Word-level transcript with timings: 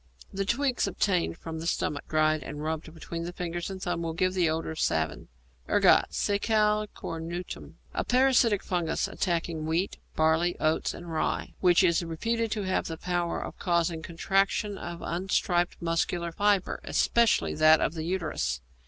The 0.33 0.45
twigs 0.45 0.87
obtained 0.87 1.37
from 1.37 1.59
the 1.59 1.67
stomach, 1.67 2.05
dried 2.09 2.41
and 2.41 2.63
rubbed 2.63 2.91
between 2.91 3.21
the 3.23 3.31
finger 3.31 3.61
and 3.69 3.79
thumb, 3.79 4.01
will 4.01 4.13
give 4.15 4.33
the 4.33 4.49
odour 4.49 4.71
of 4.71 4.79
savin. 4.79 5.27
=Ergot= 5.69 6.05
(Secale 6.09 6.87
Cornutum). 6.95 7.75
A 7.93 8.03
parasitic 8.03 8.63
fungus 8.63 9.07
attacking 9.07 9.67
wheat, 9.67 9.97
barley, 10.15 10.57
oats, 10.59 10.95
and 10.95 11.13
rye, 11.13 11.53
which 11.59 11.83
is 11.83 12.01
reputed 12.03 12.49
to 12.49 12.63
have 12.63 12.87
the 12.87 12.97
power 12.97 13.39
of 13.45 13.59
causing 13.59 14.01
contraction 14.01 14.75
of 14.75 15.03
unstriped 15.03 15.79
muscular 15.79 16.31
fibre, 16.31 16.79
especially 16.83 17.53
that 17.53 17.79
of 17.79 17.93
the 17.93 18.01
uterus. 18.03 18.59